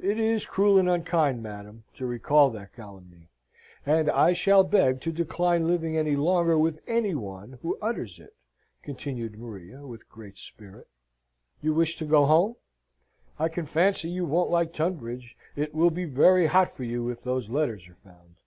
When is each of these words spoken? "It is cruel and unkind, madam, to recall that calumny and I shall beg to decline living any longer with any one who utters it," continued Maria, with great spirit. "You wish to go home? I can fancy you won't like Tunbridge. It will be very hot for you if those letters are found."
"It 0.00 0.18
is 0.18 0.46
cruel 0.46 0.78
and 0.80 0.90
unkind, 0.90 1.44
madam, 1.44 1.84
to 1.94 2.04
recall 2.04 2.50
that 2.50 2.72
calumny 2.74 3.28
and 3.86 4.10
I 4.10 4.32
shall 4.32 4.64
beg 4.64 5.00
to 5.02 5.12
decline 5.12 5.64
living 5.68 5.96
any 5.96 6.16
longer 6.16 6.58
with 6.58 6.80
any 6.88 7.14
one 7.14 7.56
who 7.62 7.78
utters 7.80 8.18
it," 8.18 8.34
continued 8.82 9.38
Maria, 9.38 9.86
with 9.86 10.08
great 10.08 10.38
spirit. 10.38 10.88
"You 11.62 11.72
wish 11.72 11.94
to 11.98 12.04
go 12.04 12.24
home? 12.24 12.56
I 13.38 13.48
can 13.48 13.66
fancy 13.66 14.08
you 14.10 14.24
won't 14.24 14.50
like 14.50 14.72
Tunbridge. 14.72 15.36
It 15.54 15.72
will 15.72 15.90
be 15.90 16.04
very 16.04 16.46
hot 16.46 16.72
for 16.72 16.82
you 16.82 17.08
if 17.08 17.22
those 17.22 17.48
letters 17.48 17.86
are 17.86 17.94
found." 18.02 18.38